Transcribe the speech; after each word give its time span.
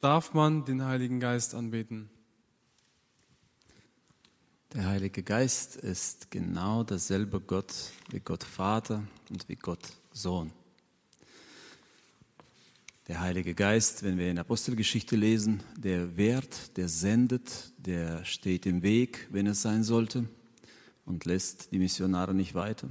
darf 0.00 0.34
man 0.34 0.64
den 0.64 0.84
Heiligen 0.84 1.20
Geist 1.20 1.54
anbeten? 1.54 2.10
Der 4.72 4.86
Heilige 4.86 5.22
Geist 5.22 5.76
ist 5.76 6.30
genau 6.30 6.82
dasselbe 6.82 7.40
Gott 7.40 7.72
wie 8.10 8.20
Gott 8.20 8.44
Vater 8.44 9.02
und 9.30 9.48
wie 9.48 9.56
Gott 9.56 9.92
Sohn. 10.12 10.52
Der 13.08 13.20
Heilige 13.20 13.54
Geist, 13.54 14.02
wenn 14.02 14.18
wir 14.18 14.30
in 14.30 14.38
Apostelgeschichte 14.38 15.14
lesen, 15.14 15.62
der 15.78 16.16
wehrt, 16.16 16.76
der 16.76 16.88
sendet, 16.88 17.72
der 17.78 18.24
steht 18.24 18.66
im 18.66 18.82
Weg, 18.82 19.28
wenn 19.30 19.46
es 19.46 19.62
sein 19.62 19.84
sollte, 19.84 20.28
und 21.04 21.24
lässt 21.24 21.70
die 21.72 21.78
Missionare 21.78 22.34
nicht 22.34 22.54
weiter. 22.54 22.88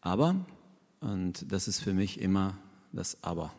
Aber, 0.00 0.46
und 1.00 1.50
das 1.50 1.66
ist 1.66 1.80
für 1.80 1.92
mich 1.92 2.20
immer 2.20 2.56
das 2.92 3.22
Aber, 3.22 3.52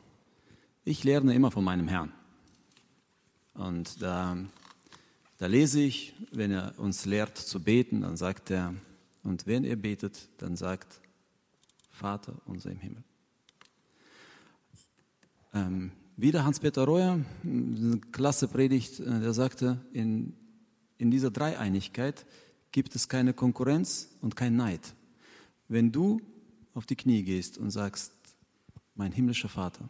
ich 0.86 1.04
lerne 1.04 1.34
immer 1.34 1.52
von 1.52 1.63
meinem 1.63 1.88
Herrn. 1.88 2.11
Und 3.54 4.01
da, 4.01 4.37
da 5.37 5.46
lese 5.46 5.82
ich, 5.82 6.14
wenn 6.32 6.51
er 6.51 6.78
uns 6.78 7.05
lehrt 7.05 7.37
zu 7.37 7.61
beten, 7.61 8.01
dann 8.01 8.18
sagt 8.18 8.51
er, 8.51 8.74
und 9.24 9.47
wenn 9.47 9.64
ihr 9.64 9.75
betet, 9.75 10.27
dann 10.38 10.55
sagt, 10.55 11.00
Vater 11.91 12.33
unser 12.46 12.71
im 12.71 12.79
Himmel. 12.79 13.04
Ähm, 15.54 15.91
wieder 16.18 16.43
Hans-Peter 16.43 16.83
Reuer, 16.83 17.19
eine 17.43 18.02
klasse 18.11 18.47
Predigt, 18.47 19.00
äh, 19.00 19.19
der 19.19 19.33
sagte, 19.33 19.79
in, 19.93 20.33
in 20.97 21.11
dieser 21.11 21.32
Dreieinigkeit 21.32 22.25
gibt 22.71 22.96
es 22.96 23.07
keine 23.07 23.33
Konkurrenz 23.33 24.10
und 24.21 24.36
kein 24.36 24.55
Neid. 24.55 24.96
Wenn 25.68 25.91
du 25.91 26.19
auf 26.74 26.86
die 26.86 26.96
Knie 26.96 27.24
gehst 27.24 27.57
und 27.57 27.69
sagst, 27.69 28.13
mein 28.96 29.11
himmlischer 29.11 29.50
Vater, 29.50 29.89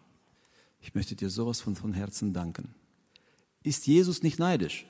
ich 0.83 0.93
möchte 0.93 1.15
dir 1.15 1.29
sowas 1.29 1.61
von, 1.61 1.75
von 1.75 1.93
Herzen 1.93 2.33
danken. 2.33 2.75
Ist 3.63 3.87
Jesus 3.87 4.21
nicht 4.21 4.37
neidisch? 4.37 4.85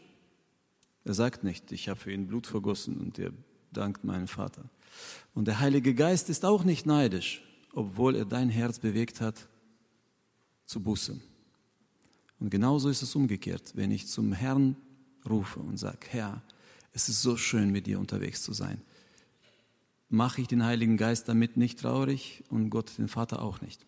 Er 1.05 1.13
sagt 1.13 1.43
nicht, 1.43 1.71
ich 1.71 1.87
habe 1.87 1.99
für 1.99 2.11
ihn 2.11 2.27
Blut 2.27 2.47
vergossen 2.47 2.97
und 2.97 3.19
er 3.19 3.31
dankt 3.71 4.03
meinem 4.03 4.27
Vater. 4.27 4.63
Und 5.35 5.47
der 5.47 5.59
Heilige 5.59 5.93
Geist 5.93 6.29
ist 6.29 6.45
auch 6.45 6.63
nicht 6.63 6.87
neidisch, 6.87 7.43
obwohl 7.73 8.15
er 8.15 8.25
dein 8.25 8.49
Herz 8.49 8.79
bewegt 8.79 9.21
hat 9.21 9.47
zu 10.65 10.81
Busse. 10.81 11.19
Und 12.39 12.49
genauso 12.49 12.89
ist 12.89 13.03
es 13.03 13.15
umgekehrt, 13.15 13.73
wenn 13.75 13.91
ich 13.91 14.07
zum 14.07 14.33
Herrn 14.33 14.75
rufe 15.29 15.59
und 15.59 15.77
sage, 15.77 16.07
Herr, 16.09 16.41
es 16.91 17.07
ist 17.07 17.21
so 17.21 17.37
schön, 17.37 17.69
mit 17.69 17.85
dir 17.85 17.99
unterwegs 17.99 18.41
zu 18.41 18.53
sein. 18.53 18.81
Mache 20.09 20.41
ich 20.41 20.47
den 20.47 20.63
Heiligen 20.63 20.97
Geist 20.97 21.29
damit 21.29 21.55
nicht 21.55 21.79
traurig 21.79 22.43
und 22.49 22.71
Gott 22.71 22.97
den 22.97 23.07
Vater 23.07 23.43
auch 23.43 23.61
nicht. 23.61 23.85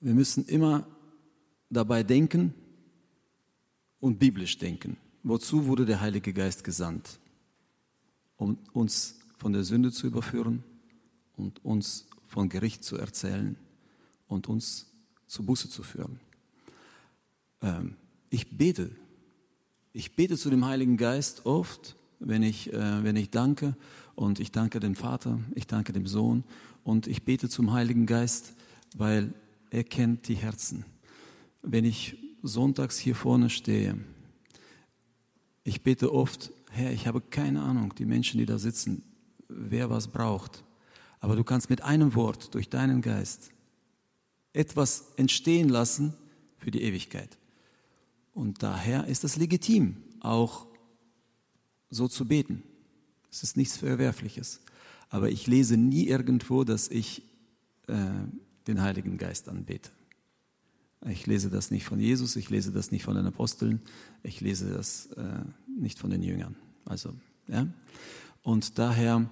Wir 0.00 0.14
müssen 0.14 0.44
immer 0.46 0.86
dabei 1.70 2.02
denken 2.02 2.54
und 4.00 4.18
biblisch 4.18 4.58
denken. 4.58 4.96
Wozu 5.22 5.66
wurde 5.66 5.84
der 5.84 6.00
Heilige 6.00 6.32
Geist 6.32 6.64
gesandt? 6.64 7.18
Um 8.36 8.58
uns 8.72 9.18
von 9.36 9.52
der 9.52 9.64
Sünde 9.64 9.90
zu 9.90 10.06
überführen 10.06 10.62
und 11.36 11.64
uns 11.64 12.06
von 12.26 12.48
Gericht 12.48 12.84
zu 12.84 12.96
erzählen 12.96 13.56
und 14.28 14.48
uns 14.48 14.86
zu 15.26 15.44
Buße 15.44 15.68
zu 15.68 15.82
führen. 15.82 16.20
Ähm, 17.62 17.96
ich 18.30 18.56
bete. 18.56 18.90
Ich 19.92 20.14
bete 20.14 20.36
zu 20.36 20.50
dem 20.50 20.64
Heiligen 20.64 20.96
Geist 20.96 21.46
oft, 21.46 21.96
wenn 22.20 22.42
ich, 22.42 22.72
äh, 22.72 23.02
wenn 23.02 23.16
ich 23.16 23.30
danke. 23.30 23.76
Und 24.14 24.40
ich 24.40 24.52
danke 24.52 24.80
dem 24.80 24.94
Vater, 24.94 25.40
ich 25.54 25.66
danke 25.66 25.92
dem 25.92 26.06
Sohn. 26.06 26.44
Und 26.84 27.06
ich 27.06 27.24
bete 27.24 27.48
zum 27.48 27.72
Heiligen 27.72 28.06
Geist, 28.06 28.54
weil 28.96 29.32
er 29.70 29.84
kennt 29.84 30.28
die 30.28 30.34
Herzen. 30.34 30.84
Wenn 31.62 31.84
ich 31.84 32.16
sonntags 32.42 32.98
hier 32.98 33.14
vorne 33.14 33.50
stehe, 33.50 33.98
ich 35.64 35.82
bete 35.82 36.12
oft, 36.12 36.52
Herr, 36.70 36.92
ich 36.92 37.06
habe 37.06 37.20
keine 37.20 37.62
Ahnung, 37.62 37.94
die 37.96 38.06
Menschen, 38.06 38.38
die 38.38 38.46
da 38.46 38.58
sitzen, 38.58 39.02
wer 39.48 39.90
was 39.90 40.08
braucht. 40.08 40.64
Aber 41.20 41.36
du 41.36 41.44
kannst 41.44 41.70
mit 41.70 41.82
einem 41.82 42.14
Wort 42.14 42.54
durch 42.54 42.68
deinen 42.68 43.02
Geist 43.02 43.50
etwas 44.52 45.12
entstehen 45.16 45.68
lassen 45.68 46.14
für 46.56 46.70
die 46.70 46.82
Ewigkeit. 46.82 47.38
Und 48.34 48.62
daher 48.62 49.06
ist 49.06 49.24
es 49.24 49.36
legitim, 49.36 49.96
auch 50.20 50.66
so 51.90 52.08
zu 52.08 52.26
beten. 52.26 52.62
Es 53.30 53.42
ist 53.42 53.56
nichts 53.56 53.76
Verwerfliches. 53.76 54.60
Aber 55.10 55.30
ich 55.30 55.46
lese 55.46 55.76
nie 55.76 56.06
irgendwo, 56.06 56.64
dass 56.64 56.88
ich 56.88 57.22
äh, 57.88 57.94
den 58.68 58.82
Heiligen 58.82 59.18
Geist 59.18 59.48
anbete. 59.48 59.90
Ich 61.08 61.26
lese 61.26 61.48
das 61.48 61.70
nicht 61.70 61.84
von 61.84 61.98
Jesus, 61.98 62.36
ich 62.36 62.50
lese 62.50 62.72
das 62.72 62.90
nicht 62.90 63.04
von 63.04 63.14
den 63.14 63.26
Aposteln, 63.26 63.80
ich 64.22 64.40
lese 64.40 64.70
das 64.70 65.06
äh, 65.16 65.22
nicht 65.78 65.98
von 65.98 66.10
den 66.10 66.22
Jüngern. 66.22 66.56
Also, 66.84 67.14
ja. 67.46 67.66
Und 68.42 68.78
daher, 68.78 69.28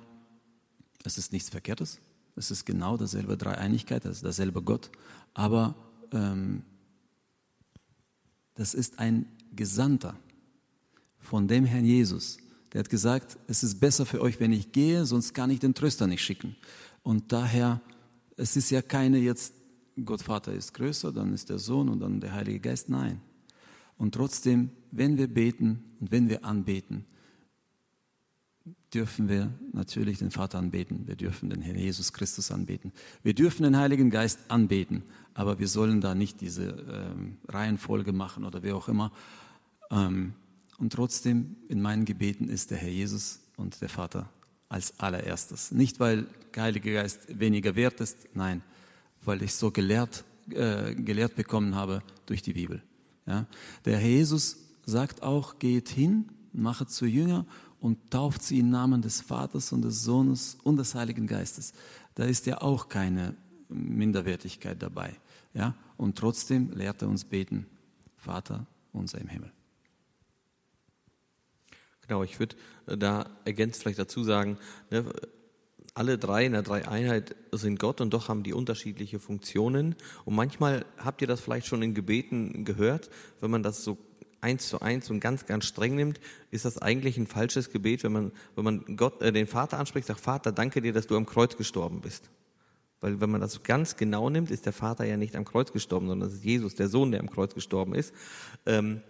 es 1.04 1.18
ist 1.18 1.32
nichts 1.32 1.50
Verkehrtes. 1.50 2.00
Es 2.36 2.50
ist 2.50 2.66
genau 2.66 2.96
dasselbe 2.96 3.36
Dreieinigkeit, 3.36 4.04
ist 4.04 4.24
dasselbe 4.24 4.62
Gott, 4.62 4.90
aber 5.32 5.74
ähm, 6.12 6.62
das 8.54 8.74
ist 8.74 8.98
ein 8.98 9.26
Gesandter 9.54 10.16
von 11.18 11.48
dem 11.48 11.64
Herrn 11.64 11.84
Jesus. 11.84 12.38
Der 12.72 12.80
hat 12.80 12.90
gesagt, 12.90 13.38
es 13.46 13.62
ist 13.62 13.80
besser 13.80 14.04
für 14.06 14.20
euch, 14.20 14.38
wenn 14.38 14.52
ich 14.52 14.72
gehe, 14.72 15.06
sonst 15.06 15.32
kann 15.32 15.50
ich 15.50 15.60
den 15.60 15.74
Tröster 15.74 16.06
nicht 16.06 16.22
schicken. 16.22 16.56
Und 17.02 17.32
daher, 17.32 17.80
es 18.36 18.56
ist 18.56 18.70
ja 18.70 18.82
keine 18.82 19.18
jetzt, 19.18 19.54
Gott 20.04 20.22
Vater 20.22 20.52
ist 20.52 20.74
größer, 20.74 21.12
dann 21.12 21.32
ist 21.32 21.48
der 21.48 21.58
Sohn 21.58 21.88
und 21.88 22.00
dann 22.00 22.20
der 22.20 22.32
Heilige 22.32 22.60
Geist. 22.60 22.88
Nein. 22.88 23.20
Und 23.96 24.14
trotzdem, 24.14 24.70
wenn 24.90 25.16
wir 25.16 25.26
beten 25.26 25.82
und 26.00 26.10
wenn 26.10 26.28
wir 26.28 26.44
anbeten, 26.44 27.06
dürfen 28.92 29.28
wir 29.28 29.52
natürlich 29.72 30.18
den 30.18 30.30
Vater 30.30 30.58
anbeten, 30.58 31.06
wir 31.06 31.16
dürfen 31.16 31.50
den 31.50 31.62
Herrn 31.62 31.78
Jesus 31.78 32.12
Christus 32.12 32.50
anbeten, 32.50 32.92
wir 33.22 33.34
dürfen 33.34 33.62
den 33.62 33.76
Heiligen 33.76 34.10
Geist 34.10 34.50
anbeten, 34.50 35.02
aber 35.34 35.58
wir 35.58 35.68
sollen 35.68 36.00
da 36.00 36.14
nicht 36.14 36.40
diese 36.40 36.68
ähm, 36.90 37.38
Reihenfolge 37.48 38.12
machen 38.12 38.44
oder 38.44 38.62
wie 38.62 38.72
auch 38.72 38.88
immer. 38.88 39.12
Ähm, 39.90 40.34
und 40.78 40.92
trotzdem 40.92 41.56
in 41.68 41.80
meinen 41.80 42.04
Gebeten 42.04 42.48
ist 42.48 42.70
der 42.70 42.78
Herr 42.78 42.90
Jesus 42.90 43.40
und 43.56 43.80
der 43.80 43.88
Vater 43.88 44.28
als 44.68 44.98
allererstes. 44.98 45.70
Nicht, 45.72 46.00
weil 46.00 46.26
der 46.54 46.64
Heilige 46.64 46.94
Geist 46.94 47.38
weniger 47.38 47.76
wert 47.76 48.00
ist, 48.00 48.16
nein, 48.34 48.62
weil 49.24 49.42
ich 49.42 49.54
so 49.54 49.70
gelehrt, 49.70 50.24
äh, 50.50 50.94
gelehrt 50.94 51.36
bekommen 51.36 51.74
habe 51.74 52.02
durch 52.26 52.42
die 52.42 52.54
Bibel. 52.54 52.82
Ja? 53.26 53.46
Der 53.84 53.98
Herr 53.98 54.08
Jesus 54.08 54.58
sagt 54.84 55.22
auch, 55.22 55.58
geht 55.58 55.88
hin, 55.88 56.26
mache 56.52 56.86
zu 56.86 57.06
Jünger 57.06 57.44
und 57.80 58.10
tauft 58.10 58.42
sie 58.42 58.60
im 58.60 58.70
Namen 58.70 59.02
des 59.02 59.20
Vaters 59.20 59.72
und 59.72 59.82
des 59.82 60.02
Sohnes 60.02 60.56
und 60.62 60.76
des 60.76 60.94
Heiligen 60.94 61.26
Geistes. 61.26 61.72
Da 62.14 62.24
ist 62.24 62.46
ja 62.46 62.62
auch 62.62 62.88
keine 62.88 63.34
Minderwertigkeit 63.68 64.80
dabei. 64.80 65.14
Ja? 65.54 65.74
Und 65.96 66.16
trotzdem 66.16 66.70
lehrt 66.72 67.02
er 67.02 67.08
uns 67.08 67.24
beten, 67.24 67.66
Vater 68.16 68.66
unser 68.92 69.20
im 69.20 69.28
Himmel. 69.28 69.52
Genau, 72.06 72.22
ich 72.22 72.38
würde 72.38 72.56
äh, 72.86 72.96
da 72.96 73.30
ergänzt 73.44 73.82
vielleicht 73.82 73.98
dazu 73.98 74.22
sagen, 74.24 74.58
ne, 74.90 75.04
alle 75.94 76.18
drei 76.18 76.44
in 76.44 76.52
der 76.52 76.62
Dreieinheit 76.62 77.34
sind 77.52 77.78
Gott 77.78 78.02
und 78.02 78.12
doch 78.12 78.28
haben 78.28 78.42
die 78.42 78.52
unterschiedliche 78.52 79.18
Funktionen. 79.18 79.94
Und 80.26 80.34
manchmal 80.34 80.84
habt 80.98 81.22
ihr 81.22 81.26
das 81.26 81.40
vielleicht 81.40 81.66
schon 81.66 81.82
in 81.82 81.94
Gebeten 81.94 82.66
gehört, 82.66 83.08
wenn 83.40 83.50
man 83.50 83.62
das 83.62 83.82
so 83.82 83.96
eins 84.42 84.68
zu 84.68 84.80
eins 84.80 85.10
und 85.10 85.20
ganz, 85.20 85.46
ganz 85.46 85.64
streng 85.64 85.94
nimmt, 85.94 86.20
ist 86.50 86.66
das 86.66 86.76
eigentlich 86.78 87.16
ein 87.16 87.26
falsches 87.26 87.70
Gebet, 87.70 88.04
wenn 88.04 88.12
man, 88.12 88.32
wenn 88.54 88.64
man 88.64 88.96
Gott, 88.96 89.22
äh, 89.22 89.32
den 89.32 89.46
Vater 89.46 89.78
anspricht, 89.78 90.06
sagt, 90.06 90.20
Vater, 90.20 90.52
danke 90.52 90.82
dir, 90.82 90.92
dass 90.92 91.06
du 91.06 91.16
am 91.16 91.24
Kreuz 91.24 91.56
gestorben 91.56 92.02
bist. 92.02 92.30
Weil 93.00 93.20
wenn 93.20 93.30
man 93.30 93.40
das 93.40 93.62
ganz 93.62 93.96
genau 93.96 94.30
nimmt, 94.30 94.50
ist 94.50 94.66
der 94.66 94.72
Vater 94.72 95.04
ja 95.04 95.16
nicht 95.16 95.34
am 95.34 95.44
Kreuz 95.44 95.72
gestorben, 95.72 96.08
sondern 96.08 96.28
es 96.28 96.34
ist 96.34 96.44
Jesus, 96.44 96.74
der 96.74 96.88
Sohn, 96.88 97.10
der 97.10 97.20
am 97.20 97.30
Kreuz 97.30 97.54
gestorben 97.54 97.94
ist. 97.94 98.14
Ähm, 98.66 99.00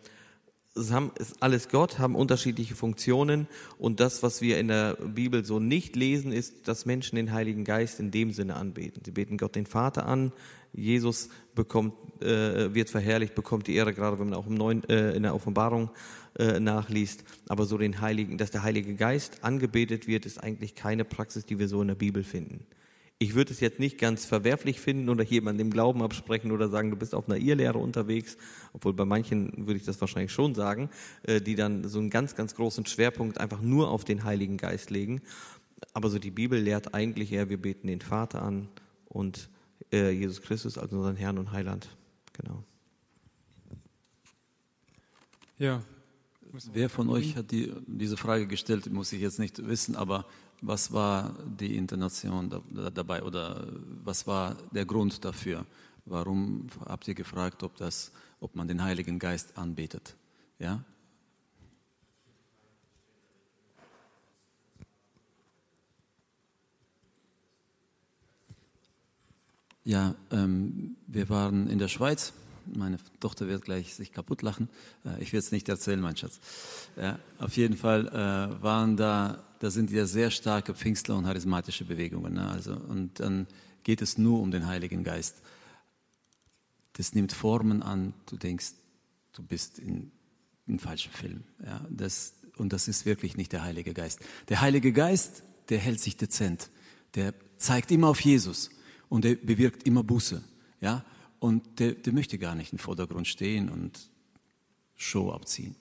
es 0.77 0.91
ist 0.91 1.43
alles 1.43 1.69
Gott, 1.69 1.99
haben 1.99 2.15
unterschiedliche 2.15 2.75
Funktionen 2.75 3.49
und 3.79 4.01
das, 4.01 4.23
was 4.23 4.43
wir 4.43 4.59
in 4.59 4.69
der 4.69 4.95
Bibel 4.95 5.45
so 5.45 5.59
nicht 5.59 5.97
lesen, 5.97 6.33
ist, 6.33 6.69
dass 6.69 6.87
Menschen 6.87 7.17
den 7.17 7.33
Heiligen 7.33 7.65
Geist 7.65 7.99
in 7.99 8.11
dem 8.11 8.33
Sinne 8.33 8.57
anbeten. 8.57 9.03
Sie 9.05 9.11
beten 9.11 9.39
Gott 9.39 9.57
den 9.57 9.67
Vater 9.67 10.07
an, 10.07 10.33
Jesus 10.73 11.31
bekommt, 11.55 11.95
äh, 12.23 12.75
wird 12.75 12.91
verherrlicht, 12.91 13.35
bekommt 13.35 13.67
die 13.67 13.75
Ehre, 13.75 13.95
gerade 13.95 14.19
wenn 14.19 14.29
man 14.29 14.39
auch 14.39 14.47
im 14.47 14.55
Neuen, 14.55 14.85
äh, 14.89 15.13
in 15.13 15.23
der 15.23 15.35
Offenbarung 15.35 15.91
äh, 16.39 16.61
nachliest. 16.61 17.25
Aber 17.49 17.65
so 17.65 17.79
den 17.79 18.03
Heiligen, 18.03 18.37
dass 18.37 18.51
der 18.51 18.63
Heilige 18.63 18.95
Geist 18.95 19.43
angebetet 19.43 20.07
wird, 20.07 20.27
ist 20.27 20.39
eigentlich 20.39 20.75
keine 20.75 21.05
Praxis, 21.05 21.47
die 21.47 21.59
wir 21.59 21.69
so 21.69 21.81
in 21.81 21.89
der 21.89 21.95
Bibel 21.95 22.23
finden. 22.23 22.67
Ich 23.19 23.35
würde 23.35 23.53
es 23.53 23.61
jetzt 23.61 23.79
nicht 23.79 23.99
ganz 23.99 24.27
verwerflich 24.27 24.79
finden 24.79 25.09
oder 25.09 25.25
jemandem 25.25 25.71
Glauben 25.71 26.03
absprechen 26.03 26.53
oder 26.53 26.69
sagen, 26.69 26.91
du 26.91 26.97
bist 26.97 27.15
auf 27.15 27.29
einer 27.29 27.39
Irrlehre 27.39 27.79
unterwegs, 27.79 28.37
obwohl 28.75 28.93
bei 28.93 29.07
manchen 29.07 29.67
würde 29.67 29.79
ich 29.79 29.87
das 29.87 30.01
wahrscheinlich 30.01 30.33
schon 30.33 30.55
sagen, 30.55 30.91
äh, 31.23 31.41
die 31.41 31.55
dann 31.55 31.89
so 31.89 31.99
einen 31.99 32.11
ganz, 32.11 32.35
ganz 32.35 32.55
großen 32.55 32.85
Schwerpunkt 32.85 33.39
einfach 33.39 33.63
nur 33.63 33.91
auf 33.91 34.05
den 34.05 34.25
Heiligen 34.25 34.59
Geist 34.59 34.91
legen. 34.91 35.23
Aber 35.95 36.11
so 36.11 36.19
die 36.19 36.31
Bibel 36.31 36.61
lehrt 36.61 36.95
eigentlich 36.95 37.33
eher, 37.33 37.49
wir 37.49 37.61
beten 37.61 37.87
den 37.87 38.03
Vater 38.03 38.43
an 38.43 38.69
und 39.07 39.49
äh, 39.93 40.11
Jesus 40.11 40.43
Christus 40.43 40.77
als 40.77 40.93
unseren 40.93 41.17
Herrn 41.17 41.39
und 41.39 41.53
Heiland 41.53 41.89
Genau. 42.37 42.63
Ja, 45.59 45.83
Wer 46.73 46.89
von 46.89 47.09
euch 47.11 47.37
hat 47.37 47.51
die, 47.51 47.73
diese 47.87 48.17
Frage 48.17 48.47
gestellt, 48.47 48.91
muss 48.91 49.13
ich 49.13 49.21
jetzt 49.21 49.39
nicht 49.39 49.67
wissen, 49.67 49.95
aber 49.95 50.25
was 50.63 50.93
war 50.93 51.35
die 51.61 51.77
Intonation 51.77 52.49
da, 52.49 52.91
dabei 52.91 53.23
oder 53.23 53.67
was 54.05 54.27
war 54.27 54.57
der 54.71 54.87
Grund 54.87 55.25
dafür? 55.25 55.67
Warum 56.07 56.69
habt 56.87 57.09
ihr 57.09 57.15
gefragt, 57.15 57.63
ob, 57.63 57.77
das, 57.77 58.13
ob 58.41 58.55
man 58.55 58.69
den 58.69 58.83
Heiligen 58.83 59.19
Geist 59.19 59.59
anbetet? 59.59 60.15
Ja? 60.59 60.83
Ja, 69.85 70.15
ähm, 70.31 70.97
wir 71.07 71.29
waren 71.29 71.69
in 71.69 71.79
der 71.79 71.89
Schweiz. 71.89 72.33
Meine 72.75 72.99
Tochter 73.21 73.47
wird 73.49 73.65
gleich 73.65 73.95
sich 73.95 74.13
kaputt 74.13 74.43
lachen. 74.43 74.69
Äh, 75.05 75.23
ich 75.23 75.33
will 75.33 75.41
es 75.41 75.53
nicht 75.53 75.69
erzählen, 75.69 76.01
mein 76.01 76.17
Schatz. 76.17 76.41
Ja, 76.97 77.19
auf 77.39 77.57
jeden 77.57 77.77
Fall 77.77 78.09
äh, 78.09 78.63
waren 78.63 78.97
da, 78.97 79.43
da 79.61 79.71
sind 79.71 79.91
ja 79.91 80.07
sehr 80.07 80.31
starke 80.31 80.75
Pfingstler 80.75 81.17
und 81.17 81.25
charismatische 81.25 81.85
Bewegungen. 81.85 82.35
Ne? 82.35 82.49
Also, 82.49 82.73
und 82.73 83.21
dann 83.21 83.47
geht 83.85 84.03
es 84.03 84.19
nur 84.19 84.41
um 84.41 84.51
den 84.51 84.67
Heiligen 84.67 85.05
Geist. 85.05 85.37
Das 86.95 87.15
nimmt 87.15 87.33
Formen 87.33 87.83
an, 87.83 88.15
du 88.27 88.37
denkst, 88.37 88.73
du 89.33 89.43
bist 89.43 89.79
in, 89.79 90.11
in 90.67 90.79
falschem 90.79 91.13
Film. 91.13 91.45
Ja? 91.65 91.85
Das, 91.91 92.35
und 92.57 92.73
das 92.73 92.89
ist 92.89 93.07
wirklich 93.07 93.37
nicht 93.37 93.53
der 93.53 93.63
Heilige 93.63 93.95
Geist. 93.95 94.21
Der 94.49 94.61
Heilige 94.61 94.93
Geist, 94.93 95.43
der 95.69 95.79
hält 95.79 96.01
sich 96.01 96.17
dezent. 96.17 96.71
Der 97.15 97.35
zeigt 97.59 97.91
immer 97.91 98.09
auf 98.09 98.21
Jesus 98.21 98.71
und 99.09 99.25
der 99.25 99.37
bewirkt 99.37 99.87
immer 99.87 100.03
Buße. 100.03 100.43
Ja? 100.81 101.05
Und 101.39 101.79
der, 101.79 101.93
der 101.93 102.13
möchte 102.13 102.39
gar 102.39 102.55
nicht 102.55 102.73
im 102.73 102.79
Vordergrund 102.79 103.29
stehen 103.29 103.69
und 103.69 104.11
Show 104.95 105.31
abziehen. 105.31 105.77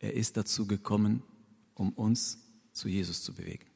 Er 0.00 0.14
ist 0.14 0.36
dazu 0.36 0.66
gekommen, 0.66 1.22
um 1.74 1.92
uns 1.92 2.38
zu 2.72 2.88
Jesus 2.88 3.22
zu 3.22 3.32
bewegen. 3.32 3.67